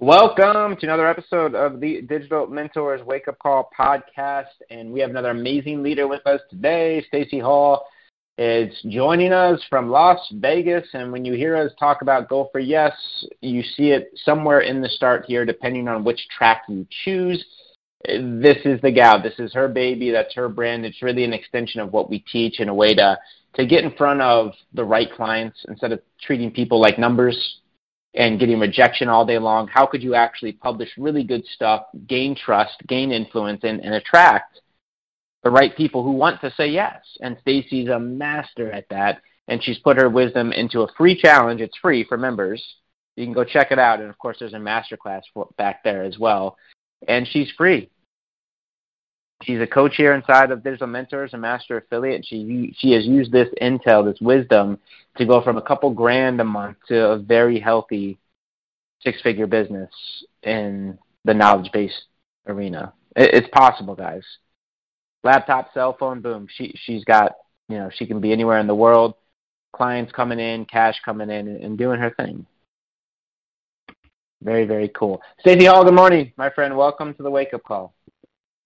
[0.00, 4.46] Welcome to another episode of the Digital Mentors Wake Up Call podcast.
[4.70, 7.04] And we have another amazing leader with us today.
[7.08, 7.86] Stacey Hall
[8.38, 10.88] is joining us from Las Vegas.
[10.94, 12.94] And when you hear us talk about Go for Yes,
[13.42, 17.44] you see it somewhere in the start here, depending on which track you choose.
[18.06, 19.22] This is the gal.
[19.22, 20.10] This is her baby.
[20.10, 20.86] That's her brand.
[20.86, 23.18] It's really an extension of what we teach in a way to,
[23.56, 27.60] to get in front of the right clients instead of treating people like numbers
[28.14, 32.34] and getting rejection all day long, how could you actually publish really good stuff, gain
[32.34, 34.60] trust, gain influence, and, and attract
[35.42, 37.00] the right people who want to say yes?
[37.20, 41.60] And Stacey's a master at that, and she's put her wisdom into a free challenge.
[41.60, 42.62] It's free for members.
[43.16, 45.22] You can go check it out, and of course, there's a masterclass
[45.56, 46.56] back there as well.
[47.06, 47.90] And she's free.
[49.42, 52.26] She's a co-chair inside of Digital Mentors, a master affiliate.
[52.26, 54.78] She she has used this intel, this wisdom,
[55.16, 58.18] to go from a couple grand a month to a very healthy
[59.02, 59.90] six-figure business
[60.42, 62.04] in the knowledge-based
[62.46, 62.92] arena.
[63.16, 64.22] It, it's possible, guys.
[65.24, 66.46] Laptop, cell phone, boom.
[66.54, 67.32] She she's got
[67.68, 69.14] you know she can be anywhere in the world.
[69.72, 72.44] Clients coming in, cash coming in, and, and doing her thing.
[74.42, 75.22] Very very cool.
[75.40, 76.76] Stacey Hall, good morning, my friend.
[76.76, 77.94] Welcome to the wake up call.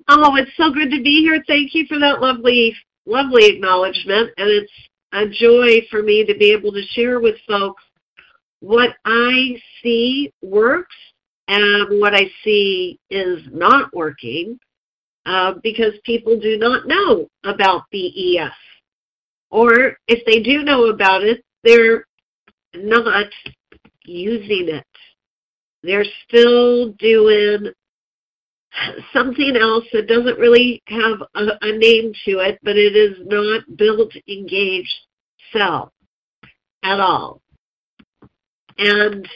[0.08, 1.42] Oh, it's so good to be here.
[1.47, 2.74] Thank you for that lovely,
[3.06, 4.30] lovely acknowledgement.
[4.36, 4.72] And it's
[5.12, 7.83] a joy for me to be able to share with folks
[8.61, 10.96] what I see works
[11.48, 14.58] and what I see is not working
[15.27, 18.52] uh, because people do not know about BES.
[19.50, 22.05] Or if they do know about it, they're
[22.74, 23.29] not
[24.05, 24.86] using it.
[25.83, 27.73] They're still doing
[29.12, 33.62] something else that doesn't really have a, a name to it, but it is not
[33.77, 34.89] build engage
[35.52, 35.92] sell
[36.83, 37.40] at all.
[38.79, 39.29] And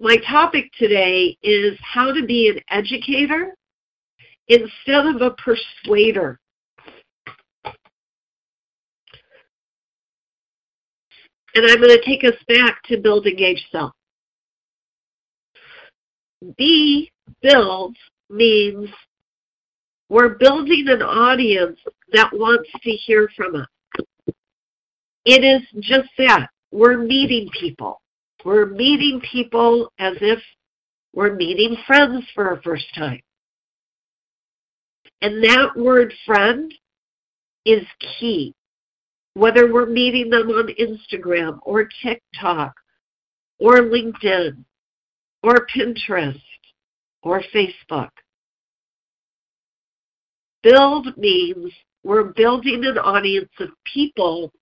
[0.00, 3.54] my topic today is how to be an educator
[4.48, 6.38] instead of a persuader.
[11.54, 13.94] And I'm going to take us back to build, engage, sell.
[16.56, 17.10] Be,
[17.42, 17.94] build,
[18.32, 18.88] means
[20.08, 21.78] we're building an audience
[22.12, 23.68] that wants to hear from us.
[25.24, 26.48] It is just that.
[26.70, 28.00] We're meeting people.
[28.44, 30.40] We're meeting people as if
[31.14, 33.20] we're meeting friends for a first time.
[35.20, 36.72] And that word friend
[37.64, 37.86] is
[38.18, 38.54] key.
[39.34, 42.74] Whether we're meeting them on Instagram or TikTok
[43.58, 44.64] or LinkedIn
[45.42, 46.42] or Pinterest
[47.22, 48.10] or Facebook.
[50.62, 51.72] Build means
[52.04, 54.52] we're building an audience of people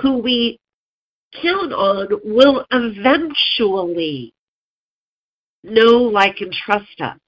[0.00, 0.58] who we
[1.42, 4.32] count on will eventually
[5.64, 7.18] know, like, and trust us.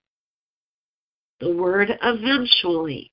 [1.41, 3.11] The word eventually.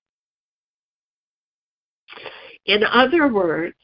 [2.65, 3.77] In other words,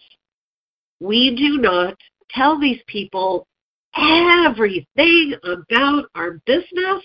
[0.99, 1.97] we do not
[2.29, 3.47] tell these people
[3.95, 7.03] everything about our business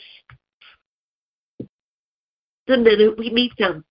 [2.69, 3.85] the minute we meet them.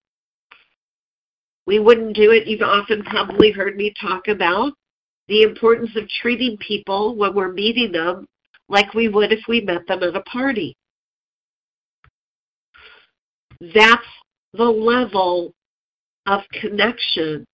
[1.66, 2.48] We wouldn't do it.
[2.48, 4.72] You've often probably heard me talk about
[5.28, 8.26] the importance of treating people when we're meeting them
[8.70, 10.78] like we would if we met them at a party.
[13.60, 14.06] That's
[14.54, 15.54] the level
[16.26, 17.46] of connection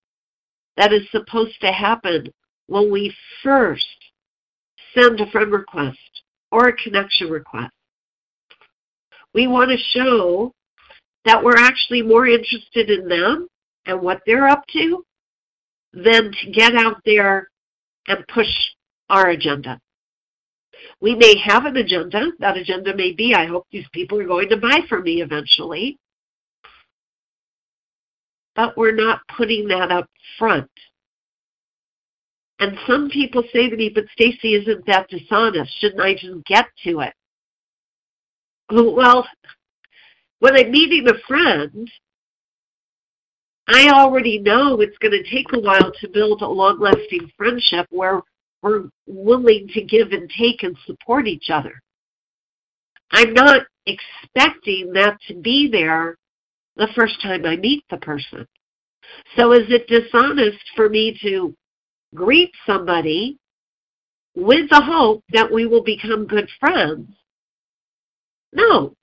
[0.78, 2.28] that is supposed to happen
[2.68, 3.86] when we first
[4.94, 5.98] send a friend request
[6.52, 7.74] or a connection request.
[9.34, 10.52] We want to show
[11.26, 13.48] that we're actually more interested in them
[13.86, 15.06] and what they're up to
[15.94, 17.50] than to get out there
[18.08, 18.48] and push
[19.10, 19.80] our agenda.
[21.00, 22.32] We may have an agenda.
[22.40, 25.98] That agenda may be, I hope these people are going to buy from me eventually.
[28.56, 30.70] But we're not putting that up front.
[32.60, 35.72] And some people say to me, but Stacey, isn't that dishonest?
[35.80, 37.14] Shouldn't I just get to it?
[38.72, 39.28] Well,
[40.44, 41.90] when I'm meeting a friend,
[43.70, 47.88] I already know it's going to take a while to build a long lasting friendship
[47.92, 48.20] where
[48.62, 51.82] we're willing to give and take and support each other.
[53.12, 56.18] I'm not expecting that to be there
[56.76, 58.46] the first time I meet the person.
[59.38, 61.56] So is it dishonest for me to
[62.14, 63.38] greet somebody
[64.36, 67.08] with the hope that we will become good friends?
[68.52, 68.94] No,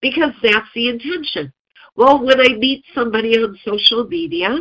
[0.00, 1.52] because that's the intention.
[1.96, 4.58] Well, when I meet somebody on social media,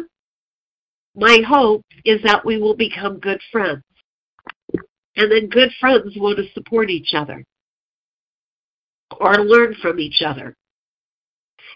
[1.16, 3.84] my hope is that we will become good friends.
[5.16, 7.44] And then good friends want to support each other
[9.20, 10.56] or learn from each other.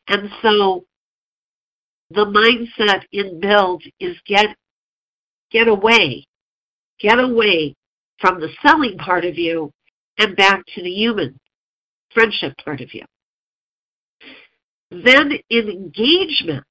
[0.08, 0.86] And so
[2.10, 4.56] the mindset in build is get
[5.52, 6.26] get away.
[7.00, 7.76] Get away
[8.20, 9.72] from the selling part of you
[10.18, 11.38] and back to the human
[12.14, 13.04] friendship part of you.
[14.94, 16.66] Then engagement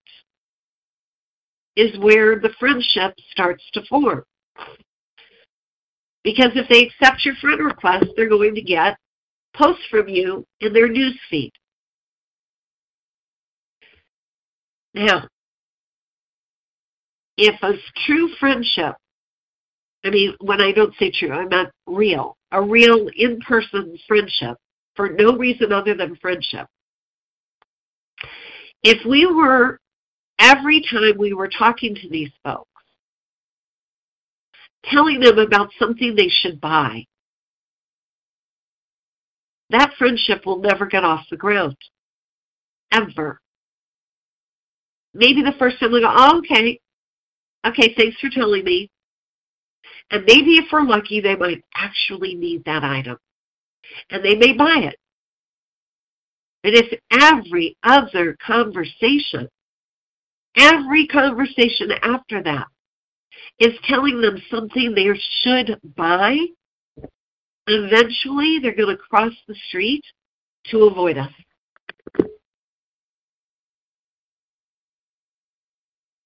[1.74, 4.22] is where the friendship starts to form.
[6.22, 8.96] Because if they accept your friend request, they're going to get
[9.54, 11.50] posts from you in their news feed.
[14.94, 15.26] Now,
[17.36, 17.72] if a
[18.06, 18.94] true friendship,
[20.04, 24.56] I mean, when I don't say true, I meant real, a real in person friendship
[24.94, 26.68] for no reason other than friendship.
[28.82, 29.78] If we were,
[30.38, 32.68] every time we were talking to these folks,
[34.84, 37.06] telling them about something they should buy,
[39.70, 41.76] that friendship will never get off the ground.
[42.92, 43.40] Ever.
[45.14, 46.78] Maybe the first time they go, oh, okay,
[47.66, 48.90] okay, thanks for telling me.
[50.10, 53.18] And maybe if we're lucky, they might actually need that item.
[54.10, 54.98] And they may buy it.
[56.62, 59.48] But if every other conversation,
[60.56, 62.66] every conversation after that
[63.58, 65.08] is telling them something they
[65.42, 66.36] should buy,
[67.66, 70.04] eventually they're going to cross the street
[70.66, 71.32] to avoid us.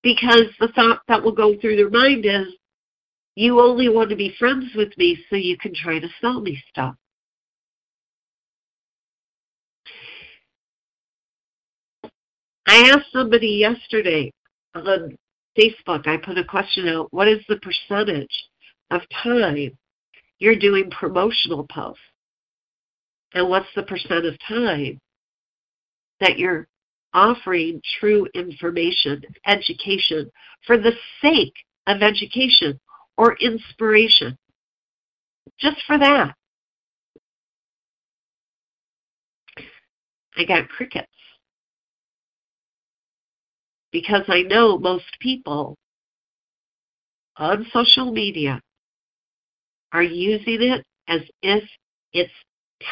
[0.03, 2.55] Because the thought that will go through their mind is,
[3.35, 6.63] you only want to be friends with me so you can try to sell me
[6.71, 6.95] stuff.
[12.67, 14.33] I asked somebody yesterday
[14.75, 15.17] on
[15.57, 18.49] Facebook, I put a question out, what is the percentage
[18.91, 19.79] of time
[20.39, 22.01] you're doing promotional posts?
[23.35, 24.99] And what's the percent of time
[26.21, 26.67] that you're
[27.13, 30.31] offering true information, education,
[30.67, 30.93] for the
[31.23, 31.55] sake
[31.87, 32.81] of education
[33.17, 34.37] or inspiration?
[35.59, 36.35] Just for that.
[40.39, 41.16] I got crickets
[43.97, 45.75] because I know most people
[47.39, 48.61] on social media
[49.91, 51.65] are using it as if
[52.13, 52.31] it's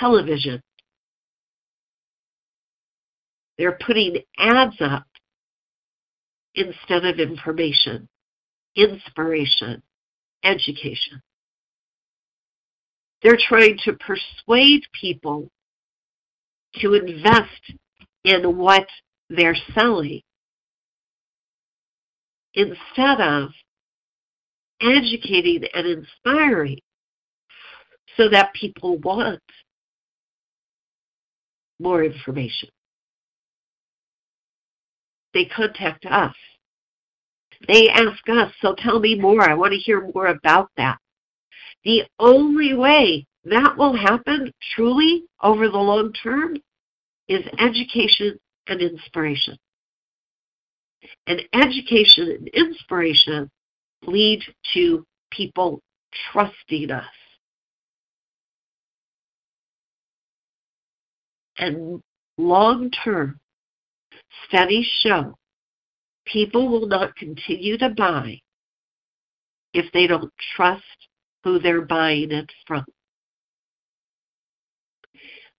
[0.00, 0.62] television.
[3.58, 5.04] They're putting ads up
[6.54, 8.08] instead of information,
[8.74, 9.82] inspiration,
[10.42, 11.20] education.
[13.22, 15.50] They're trying to persuade people
[16.76, 17.74] to invest
[18.24, 18.86] in what
[19.28, 20.22] they're selling
[22.54, 23.50] instead of
[24.80, 26.78] educating and inspiring
[28.16, 29.40] so that people want
[31.80, 32.68] more information.
[35.32, 36.34] They contact us.
[37.66, 39.42] They ask us, so tell me more.
[39.42, 40.98] I want to hear more about that.
[41.84, 46.56] The only way that will happen truly over the long term
[47.28, 49.56] is education and inspiration.
[51.26, 53.50] And education and inspiration
[54.06, 54.42] lead
[54.74, 55.80] to people
[56.32, 57.04] trusting us.
[61.58, 62.00] And
[62.36, 63.40] long term
[64.46, 65.36] studies show
[66.26, 68.40] people will not continue to buy
[69.72, 70.82] if they don't trust
[71.42, 72.84] who they're buying it from.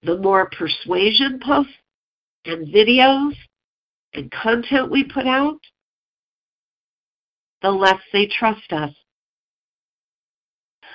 [0.04, 1.74] The more persuasion posts
[2.46, 3.34] and videos
[4.16, 5.60] and content we put out,
[7.62, 8.92] the less they trust us.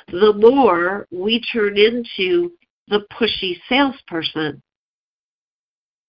[0.08, 2.52] The more we turn into
[2.88, 4.62] the pushy salesperson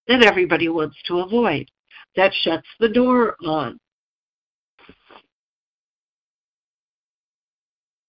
[0.07, 1.69] that everybody wants to avoid,
[2.15, 3.77] that shuts the door on.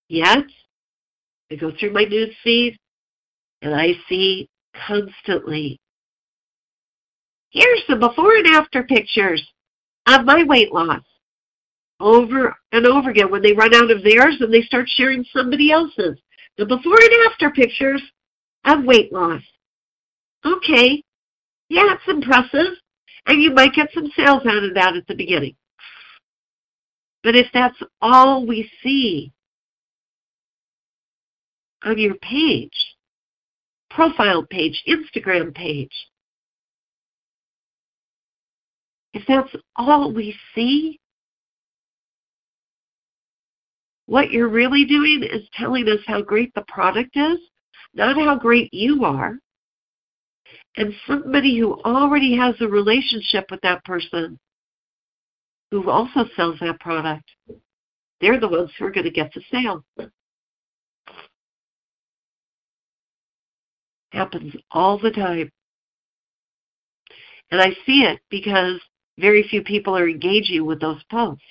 [0.09, 0.45] Yet,
[1.51, 2.77] I go through my news feed
[3.63, 4.49] and I see
[4.87, 5.79] constantly
[7.53, 9.47] Here's the before and after pictures
[10.07, 11.03] of my weight loss.
[12.01, 15.71] Over and over again when they run out of theirs and they start sharing somebody
[15.71, 16.19] else's.
[16.57, 18.03] The before and after pictures
[18.65, 19.43] of weight loss.
[20.45, 21.03] Okay,
[21.69, 22.75] Yeah, it's impressive.
[23.27, 25.55] And you might get some sales out of that at the beginning.
[27.23, 29.33] But if that's all we see
[31.85, 32.97] on your page,
[33.91, 35.93] profile page, Instagram page,
[39.15, 40.99] if that's all we see,
[44.07, 47.39] what you're really doing is telling us how great the product is,
[47.95, 49.37] not how great you are.
[50.77, 54.39] And somebody who already has a relationship with that person
[55.71, 57.25] who also sells that product,
[58.21, 59.85] they're the ones who are going to get the sale.
[64.13, 65.51] Happens all the time.
[67.51, 68.81] And I see it because
[69.19, 71.45] very few people are engaging with those posts.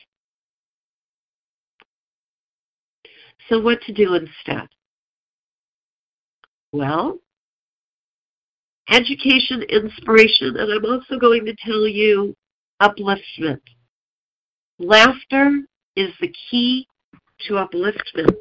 [3.50, 4.68] So, what to do instead?
[6.72, 7.20] Well,
[8.90, 12.36] education, inspiration, and I'm also going to tell you
[12.82, 13.62] upliftment.
[14.80, 15.60] Laughter
[15.96, 16.88] is the key
[17.48, 18.38] to upliftment.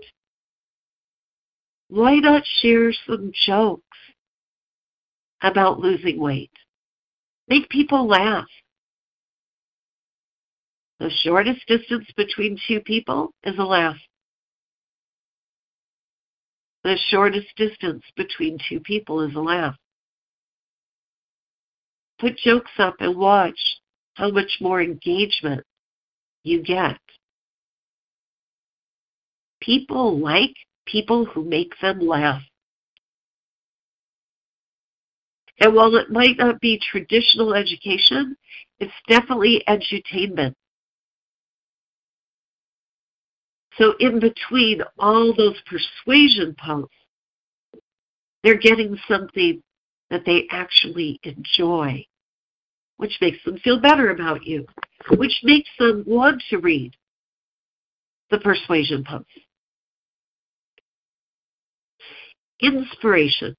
[1.89, 3.83] Why not share some jokes
[5.43, 6.53] about losing weight?
[7.49, 8.47] Make people laugh.
[11.01, 13.97] The shortest distance between two people is a laugh.
[16.85, 19.77] The shortest distance between two people is a laugh.
[22.19, 23.59] Put jokes up and watch
[24.15, 25.65] how much more engagement
[26.45, 26.99] you get.
[29.63, 30.55] People like
[30.85, 32.43] people who make them laugh.
[35.61, 38.37] And while it might not be traditional education,
[38.79, 40.55] it's definitely edutainment.
[43.79, 46.95] So in between all those persuasion posts,
[48.43, 49.63] they're getting something
[50.11, 52.05] that they actually enjoy,
[52.97, 54.67] which makes them feel better about you,
[55.17, 56.93] which makes them want to read
[58.31, 59.31] the persuasion posts.
[62.61, 63.57] Inspiration.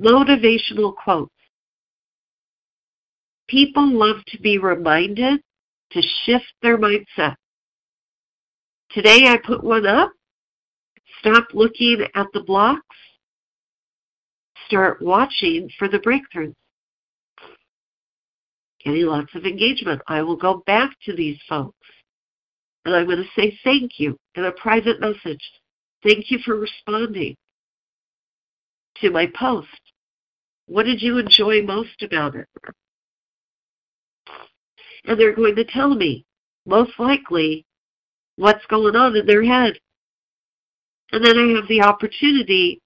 [0.00, 1.32] Motivational quotes.
[3.48, 5.40] People love to be reminded
[5.92, 7.36] to shift their mindset
[8.96, 10.10] Today I put one up.
[11.20, 12.96] Stop looking at the blocks.
[14.68, 16.54] Start watching for the breakthroughs.
[18.82, 20.00] Getting lots of engagement.
[20.08, 21.76] I will go back to these folks
[22.86, 25.42] and I'm going to say thank you in a private message.
[26.02, 27.36] Thank you for responding
[29.02, 29.68] to my post.
[30.68, 32.48] What did you enjoy most about it?
[35.04, 36.24] And they're going to tell me,
[36.64, 37.66] most likely,
[38.36, 39.74] what's going on in their head.
[41.12, 42.80] And then I have the opportunity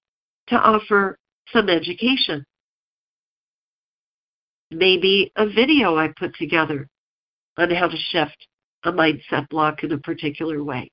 [0.47, 1.17] to offer
[1.51, 2.45] some education.
[4.69, 6.87] Maybe a video I put together
[7.57, 8.47] on how to shift
[8.83, 10.89] a mindset block in a particular way.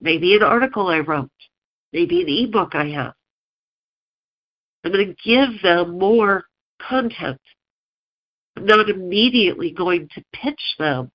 [0.00, 1.30] Maybe an article I wrote.
[1.92, 3.14] Maybe an ebook I have.
[4.84, 6.44] I'm going to give them more
[6.80, 7.40] content.
[8.56, 11.10] I'm not immediately going to pitch them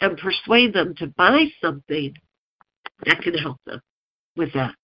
[0.00, 2.14] and persuade them to buy something
[3.04, 3.80] that can help them
[4.36, 4.74] with that.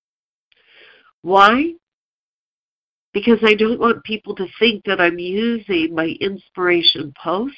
[1.23, 1.75] Why?
[3.13, 7.57] Because I don't want people to think that I'm using my inspiration posts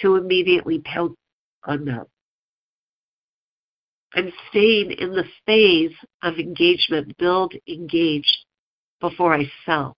[0.00, 1.16] to immediately pounce
[1.64, 2.06] on them.
[4.14, 8.44] I'm staying in the phase of engagement, build, engage
[9.00, 9.96] before I sell.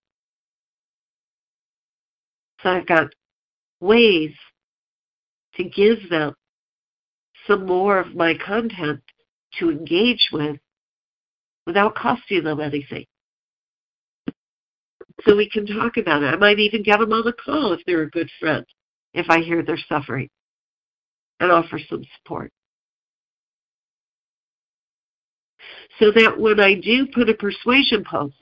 [2.61, 3.07] So I've got
[3.79, 4.31] ways
[5.55, 6.33] to give them
[7.47, 9.01] some more of my content
[9.59, 10.57] to engage with
[11.65, 13.05] without costing them anything.
[15.25, 16.33] So we can talk about it.
[16.33, 18.65] I might even get them on the call if they're a good friend,
[19.13, 20.29] if I hear they're suffering,
[21.39, 22.51] and offer some support.
[25.99, 28.35] So that when I do put a persuasion post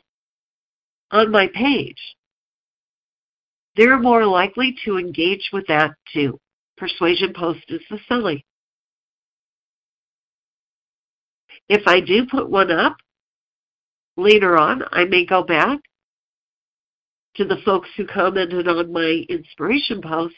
[1.12, 2.00] on my page,
[3.76, 6.40] they're more likely to engage with that too.
[6.78, 8.42] Persuasion post is the selling.
[11.72, 12.98] If I do put one up
[14.18, 15.80] later on, I may go back
[17.38, 20.36] to the folks who commented on my inspiration post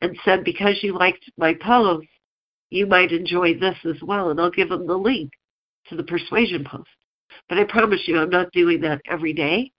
[0.00, 2.08] and said, because you liked my post,
[2.70, 4.30] you might enjoy this as well.
[4.30, 5.30] And I'll give them the link
[5.90, 6.88] to the persuasion post.
[7.50, 9.70] But I promise you, I'm not doing that every day.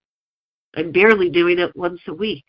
[0.76, 2.46] I'm barely doing it once a week.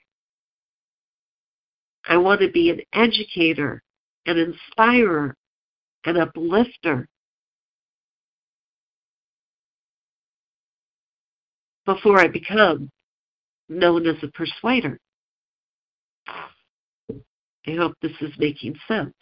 [2.06, 3.82] I want to be an educator,
[4.26, 5.35] an inspirer,
[6.04, 7.08] an uplifter,
[11.88, 12.90] before I become
[13.71, 15.00] known as a persuader.
[16.28, 19.14] I hope this is making sense.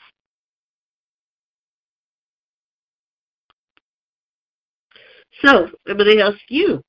[5.44, 6.82] So, I'm going to ask you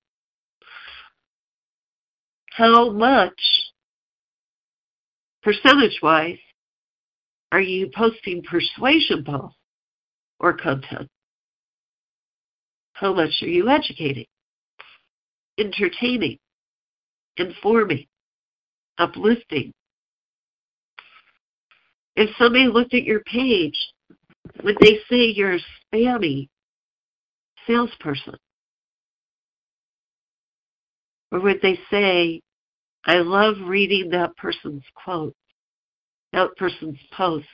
[2.50, 3.39] how much,
[5.43, 6.39] percentage wise,
[7.51, 9.60] are you posting persuasion posts
[10.39, 11.07] or content?
[12.93, 14.25] How much are you educating,
[15.57, 16.37] entertaining,
[17.37, 18.05] informing,
[18.97, 19.73] uplifting?
[22.15, 23.77] If somebody looked at your page,
[24.63, 25.59] would they say you're a
[25.93, 26.47] spammy
[27.67, 28.37] salesperson?
[31.31, 32.41] Or would they say,
[33.05, 35.35] I love reading that person's quote,
[36.33, 37.47] that person's posts,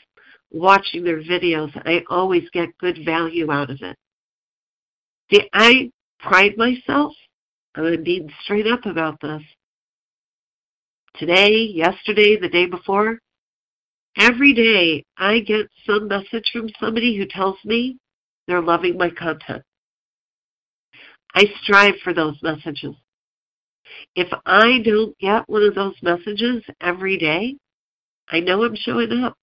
[0.51, 1.71] watching their videos.
[1.85, 3.97] I always get good value out of it.
[5.31, 7.13] See, I pride myself,
[7.75, 9.41] I'm being straight up about this.
[11.15, 13.19] Today, yesterday, the day before,
[14.17, 17.97] every day I get some message from somebody who tells me
[18.47, 19.63] they're loving my content.
[21.35, 22.95] I strive for those messages.
[24.15, 27.55] If I don't get one of those messages every day,
[28.29, 29.35] I know I'm showing up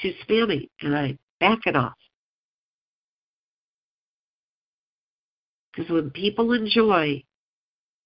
[0.00, 1.94] too spammy and I back it off.
[5.72, 7.22] Because when people enjoy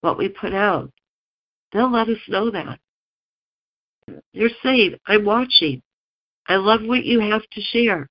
[0.07, 0.93] what we put out,
[1.73, 2.79] they'll let us know that.
[4.33, 5.83] You're saying, I'm watching.
[6.47, 8.09] I love what you have to share.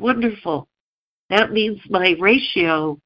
[0.00, 0.66] Wonderful.
[1.30, 2.98] That means my ratio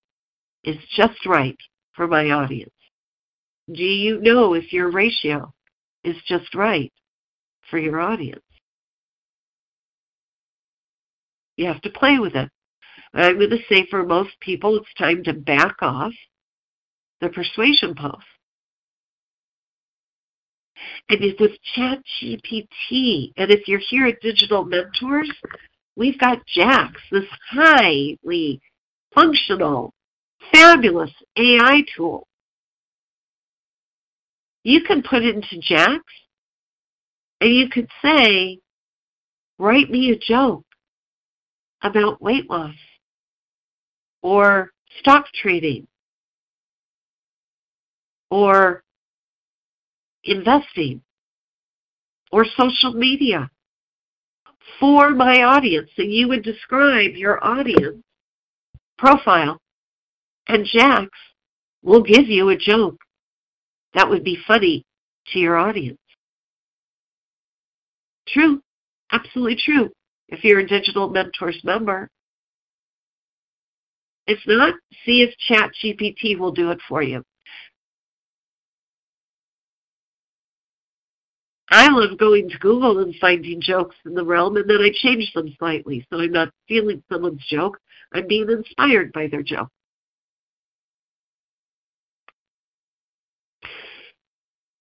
[0.65, 1.57] is just right
[1.93, 2.73] for my audience.
[3.71, 5.53] Do you know if your ratio
[6.03, 6.91] is just right
[7.71, 8.41] for your audience?
[11.59, 12.49] You have to play with it.
[13.13, 16.15] I'm going to say for most people, it's time to back off
[17.21, 18.25] the persuasion post.
[21.09, 25.31] And it's with ChatGPT, and if you're here at Digital Mentors,
[25.97, 28.61] we've got JAX, this highly
[29.15, 29.93] functional
[30.53, 32.27] fabulous AI tool.
[34.63, 36.03] You can put it into JAX
[37.41, 38.61] and you could say,
[39.59, 40.65] write me a joke
[41.83, 42.75] about weight loss
[44.23, 45.87] or stock trading
[48.31, 48.83] or
[50.25, 51.03] investing
[52.33, 53.51] or social media
[54.79, 55.91] for my audience.
[55.99, 58.03] And you would describe your audience
[58.99, 59.59] profile
[60.47, 61.09] and JAX
[61.83, 62.99] will give you a joke
[63.95, 64.85] that would be funny
[65.33, 65.99] to your audience.
[68.29, 68.61] True.
[69.13, 69.91] Absolutely true.
[70.29, 72.09] If you're a Digital Mentors member.
[74.27, 77.25] If not, see if ChatGPT will do it for you.
[81.71, 85.33] I love going to Google and finding jokes in the realm, and then I change
[85.33, 86.05] them slightly.
[86.11, 87.79] So I'm not stealing someone's joke.
[88.13, 89.69] I'm being inspired by their joke.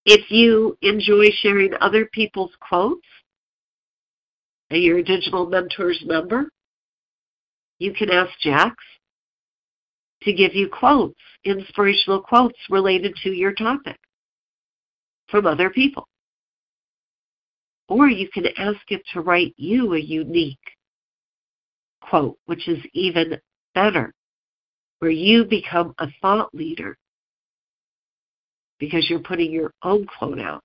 [0.04, 3.06] If you enjoy sharing other people's quotes
[4.70, 6.50] and you're a Digital Mentors member,
[7.78, 8.74] you can ask JAX
[10.22, 13.96] to give you quotes, inspirational quotes related to your topic
[15.28, 16.08] from other people.
[17.90, 20.58] Or you can ask it to write you a unique
[22.00, 23.38] quote, which is even
[23.74, 24.14] better,
[25.00, 26.96] where you become a thought leader
[28.78, 30.62] because you're putting your own quote out.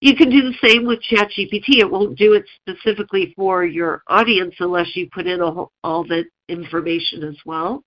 [0.00, 1.78] You can do the same with ChatGPT.
[1.78, 6.24] It won't do it specifically for your audience unless you put in all, all the
[6.48, 7.82] information as well.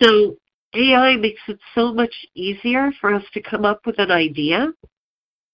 [0.00, 0.36] So
[0.74, 4.68] AI makes it so much easier for us to come up with an idea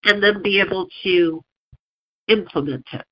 [0.04, 1.42] and then be able to
[2.28, 3.04] implement it.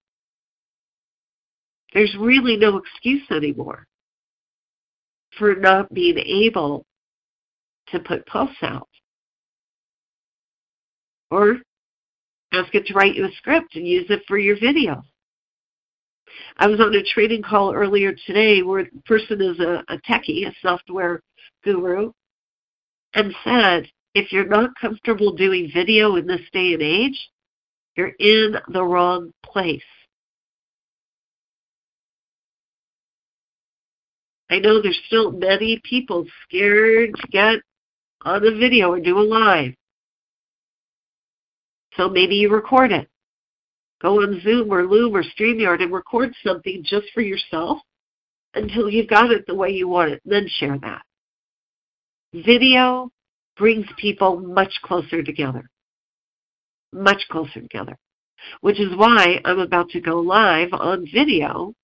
[1.95, 3.87] There's really no excuse anymore
[5.39, 6.85] for not being able
[7.89, 8.89] to put posts out.
[11.31, 11.57] Or
[12.53, 15.03] ask it to write you a script and use it for your video.
[16.59, 20.47] I was on a training call earlier today where the person is a, a techie,
[20.47, 21.23] a software
[21.63, 22.13] guru,
[23.15, 27.31] and said, if you're not comfortable doing video in this day and age,
[27.97, 29.83] you're in the wrong place.
[34.51, 37.61] I know there's still many people scared to get
[38.23, 39.73] on a video or do a live.
[41.97, 43.09] So maybe you record it.
[44.03, 47.79] Go on Zoom or Loom or StreamYard and record something just for yourself
[48.55, 51.03] until you've got it the way you want it, then share that.
[52.33, 53.11] Video
[53.57, 55.69] brings people much closer together.
[56.93, 57.97] Much closer together.
[58.61, 61.75] Which is why I'm about to go live on video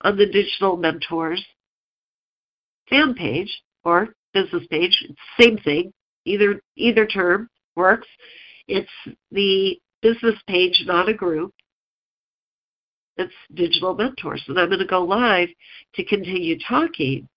[0.00, 1.44] on the Digital Mentors
[2.88, 5.06] fan page or business page.
[5.38, 5.92] Same thing.
[6.24, 8.08] Either either term works.
[8.68, 8.90] It's
[9.30, 11.52] the business page, not a group.
[13.16, 14.42] It's Digital Mentors.
[14.48, 15.48] And I'm going to go live
[15.94, 17.28] to continue talking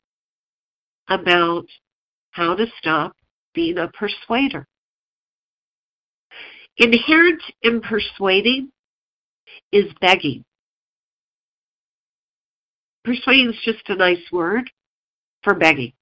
[1.10, 1.66] about
[2.36, 3.16] how to stop
[3.54, 4.68] being a persuader.
[6.78, 8.72] Inherent in persuading
[9.72, 10.44] is begging.
[13.06, 14.70] Persuading is just a nice word
[15.44, 15.94] for begging.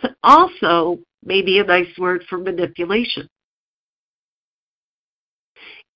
[0.00, 3.28] But also maybe a nice word for manipulation.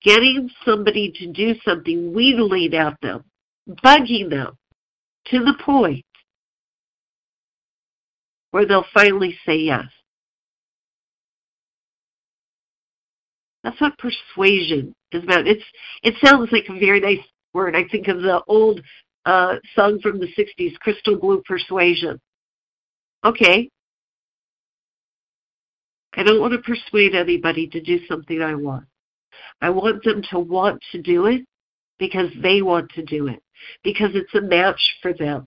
[0.02, 3.24] Getting somebody to do something, wheedling at them,
[3.82, 4.58] bugging them
[5.26, 6.04] to the point
[8.50, 9.86] where they'll finally say yes.
[13.62, 15.46] That's what persuasion is about.
[15.46, 15.64] It's
[16.02, 17.76] it sounds like a very nice word.
[17.76, 18.80] I think of the old
[19.26, 22.18] uh, song from the '60s, "Crystal Blue Persuasion."
[23.24, 23.68] Okay,
[26.14, 28.84] I don't want to persuade anybody to do something I want.
[29.60, 31.42] I want them to want to do it
[31.98, 33.42] because they want to do it,
[33.84, 35.46] because it's a match for them.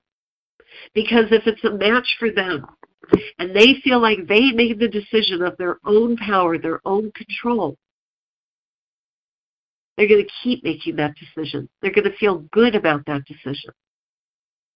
[0.93, 2.65] Because if it's a match for them,
[3.39, 7.77] and they feel like they made the decision of their own power, their own control,
[9.97, 11.69] they're going to keep making that decision.
[11.81, 13.71] They're going to feel good about that decision.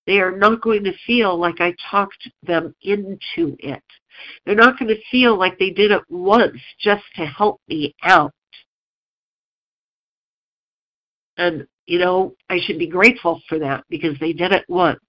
[0.05, 3.83] They are not going to feel like I talked them into it.
[4.45, 8.31] They're not going to feel like they did it once just to help me out.
[11.37, 14.99] And, you know, I should be grateful for that because they did it once.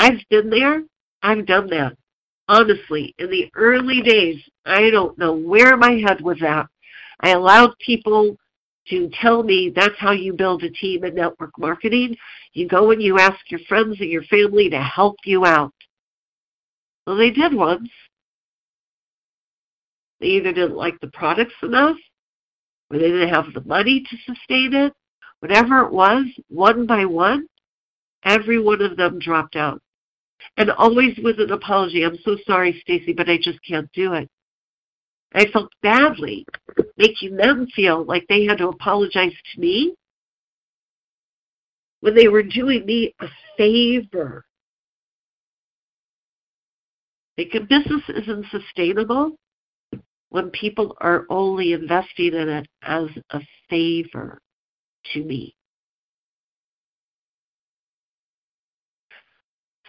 [0.00, 0.82] I've been there.
[1.22, 1.94] I've done that.
[2.48, 6.68] Honestly, in the early days, I don't know where my head was at.
[7.20, 8.34] I allowed people
[8.88, 12.16] to tell me that's how you build a team in network marketing.
[12.54, 15.74] You go and you ask your friends and your family to help you out.
[17.06, 17.90] Well, they did once.
[20.18, 21.98] They either didn't like the products enough,
[22.90, 24.94] or they didn't have the money to sustain it.
[25.40, 27.48] Whatever it was, one by one,
[28.24, 29.82] every one of them dropped out.
[30.56, 32.02] And always with an apology.
[32.04, 34.28] I'm so sorry, Stacey, but I just can't do it.
[35.32, 36.44] I felt badly
[36.96, 39.94] making them feel like they had to apologize to me
[42.00, 44.44] when they were doing me a favor.
[47.38, 49.36] Like a business isn't sustainable
[50.30, 54.38] when people are only investing in it as a favor
[55.12, 55.54] to me.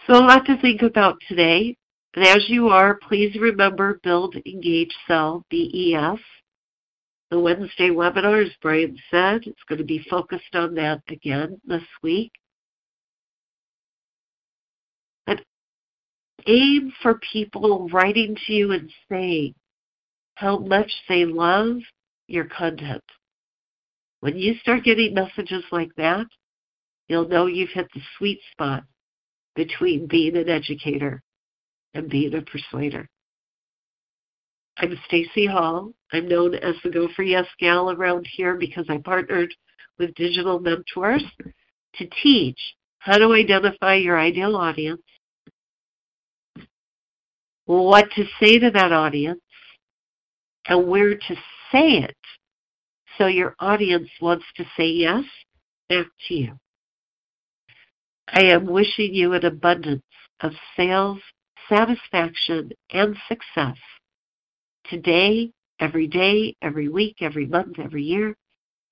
[0.06, 1.76] So a lot to think about today.
[2.14, 6.18] And as you are, please remember Build, Engage, Sell, BES.
[7.30, 11.84] The Wednesday webinar, as Brian said, it's going to be focused on that again this
[12.02, 12.32] week.
[15.26, 15.40] And
[16.46, 19.54] aim for people writing to you and saying
[20.34, 21.76] how much they love
[22.26, 23.04] your content.
[24.20, 26.26] When you start getting messages like that,
[27.08, 28.84] you'll know you've hit the sweet spot
[29.54, 31.22] between being an educator
[31.94, 33.08] and being a persuader.
[34.78, 35.92] I'm Stacey Hall.
[36.12, 39.54] I'm known as the Go for Yes gal around here because I partnered
[39.98, 41.22] with digital mentors
[41.96, 42.58] to teach
[42.98, 45.02] how to identify your ideal audience,
[47.66, 49.42] what to say to that audience,
[50.66, 51.34] and where to
[51.70, 52.16] say it
[53.18, 55.24] so your audience wants to say yes
[55.88, 56.58] back to you.
[58.28, 60.02] I am wishing you an abundance
[60.40, 61.20] of sales
[61.68, 63.76] satisfaction, and success
[64.88, 68.36] today, every day, every week, every month, every year,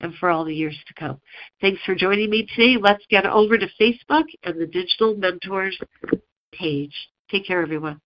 [0.01, 1.21] and for all the years to come.
[1.61, 2.77] Thanks for joining me today.
[2.81, 5.79] Let's get over to Facebook and the Digital Mentors
[6.53, 6.95] page.
[7.31, 8.01] Take care, everyone.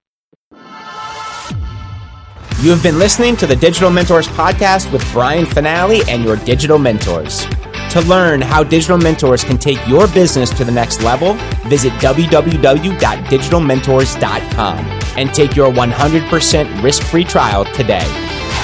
[2.63, 6.79] You have been listening to the Digital Mentors podcast with Brian Fanale and your digital
[6.79, 7.47] mentors.
[7.95, 11.35] To learn how Digital Mentors can take your business to the next level,
[11.69, 14.79] visit www.digitalmentors.com
[15.17, 18.03] and take your 100% risk free trial today.